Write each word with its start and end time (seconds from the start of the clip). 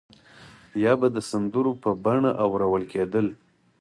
یا 0.83 0.93
به 0.99 1.07
د 1.11 1.17
سندرو 1.29 1.71
په 1.83 1.89
بڼه 2.03 2.31
اورول 2.43 2.83
کېدل. 2.93 3.25